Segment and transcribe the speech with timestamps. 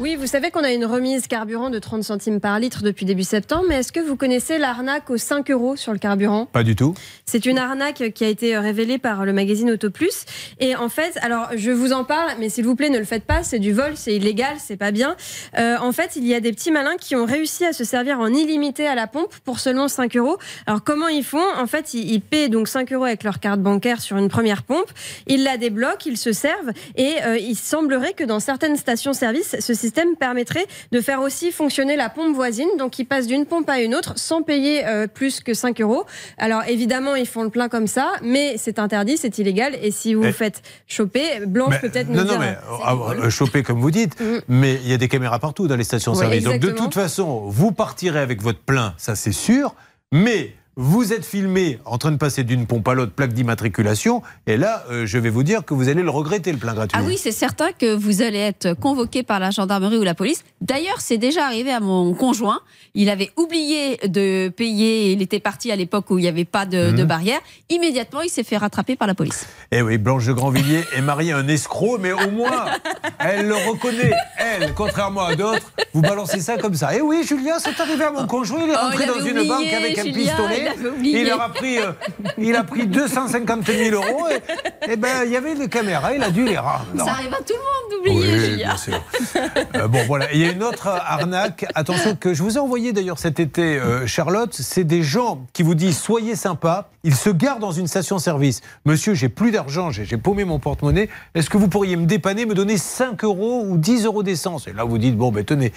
[0.00, 3.24] Oui, vous savez qu'on a une remise carburant de 30 centimes par litre depuis début
[3.24, 6.46] septembre, mais est-ce que vous connaissez l'arnaque aux 5 euros sur le carburant?
[6.46, 6.94] Pas du tout.
[7.26, 10.24] C'est une arnaque qui a été révélée par le magazine Auto Plus.
[10.60, 13.24] Et en fait, alors je vous en parle, mais s'il vous plaît, ne le faites
[13.24, 15.16] pas, c'est du vol, c'est illégal, c'est pas bien.
[15.58, 18.20] Euh, en fait, il y a des petits malins qui ont réussi à se servir
[18.20, 20.38] en illimité à la pompe pour seulement 5 euros.
[20.68, 21.42] Alors comment ils font?
[21.58, 24.62] En fait, ils, ils paient donc 5 euros avec leur carte bancaire sur une première
[24.62, 24.90] pompe,
[25.26, 29.74] ils la débloquent, ils se servent, et euh, il semblerait que dans certaines stations-service, ce
[29.74, 29.87] système
[30.18, 32.68] permettrait de faire aussi fonctionner la pompe voisine.
[32.78, 36.04] Donc, ils passent d'une pompe à une autre sans payer euh, plus que 5 euros.
[36.38, 39.76] Alors, évidemment, ils font le plein comme ça, mais c'est interdit, c'est illégal.
[39.82, 42.56] Et si vous Mais- vous faites choper, Blanche Mais- peut-être nous non, non, dire, mais
[42.56, 44.40] euh, ah, euh, choper comme vous dites, Mhm.
[44.48, 46.44] mais il y a des caméras partout dans les stations-service.
[46.44, 49.74] Donc de toute façon, vous partirez avec votre plein, ça c'est sûr,
[50.12, 54.56] mais vous êtes filmé en train de passer d'une pompe à l'autre, plaque d'immatriculation, et
[54.56, 56.96] là, euh, je vais vous dire que vous allez le regretter, le plein gratuit.
[56.96, 60.44] Ah oui, c'est certain que vous allez être convoqué par la gendarmerie ou la police.
[60.60, 62.60] D'ailleurs, c'est déjà arrivé à mon conjoint.
[62.94, 65.10] Il avait oublié de payer.
[65.12, 66.96] Il était parti à l'époque où il n'y avait pas de, Mhm.
[66.96, 67.40] de barrière.
[67.70, 69.46] Immédiatement, il s'est fait rattraper par la police.
[69.72, 72.66] Eh oui, Blanche de Grandvilliers est mariée à un escroc, mais au moins,
[73.18, 74.12] elle le reconnaît.
[74.38, 76.90] Elle, contrairement à d'autres, vous balancez ça comme ça.
[76.96, 79.38] Eh oui, Julien, c'est arrivé à mon conjoint, il est Oh, rentré il dans une
[79.38, 80.67] oublié, banque avec un Julien, pistolet.
[80.76, 81.20] Il oublié.
[81.22, 81.92] Il a pris, euh,
[82.38, 84.26] il a pris 250 000 euros.
[84.86, 86.86] Et, et ben, il y avait des caméras, il a dû les rendre.
[86.96, 88.56] Ça arrive à tout le monde d'oublier, Oui, Julien.
[88.56, 89.04] bien sûr.
[89.74, 90.32] Euh, bon, voilà.
[90.32, 91.66] Il y a une autre arnaque.
[91.74, 94.54] Attention, que je vous ai envoyé d'ailleurs cet été, euh, Charlotte.
[94.54, 96.90] C'est des gens qui vous disent soyez sympa.
[97.04, 98.60] Ils se garent dans une station-service.
[98.84, 101.08] Monsieur, j'ai plus d'argent, j'ai j'ai paumé mon porte-monnaie.
[101.34, 104.66] Est-ce que vous pourriez me dépanner, me donner 5 euros ou 10 euros d'essence?
[104.68, 105.72] Et là, vous dites bon, ben tenez,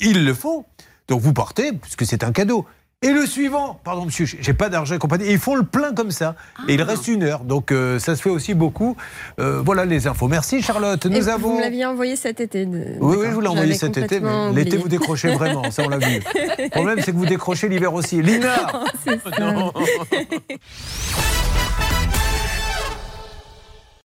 [0.00, 0.64] ils le font.
[1.08, 2.64] Donc vous partez, puisque c'est un cadeau.
[3.04, 5.26] Et le suivant, pardon monsieur, j'ai pas d'argent et compagnie.
[5.26, 6.34] Et ils font le plein comme ça.
[6.68, 6.84] Et il Ah.
[6.86, 7.40] reste une heure.
[7.44, 8.96] Donc euh, ça se fait aussi beaucoup.
[9.38, 10.26] Euh, voilà les infos.
[10.26, 11.04] Merci Charlotte.
[11.04, 11.56] et Nous vous avons.
[11.56, 12.64] me l'aviez envoyé cet été.
[12.66, 15.82] de- Oui, oui, je vous l'ai envoyé cet été, mais l'été vous décrochez vraiment, ça
[15.84, 16.20] on l'a vu.
[16.58, 18.22] Le problème c'est que vous décrochez l'hiver aussi.
[18.22, 18.66] Lina
[19.06, 19.38] C'est ça.
[19.40, 19.72] Non.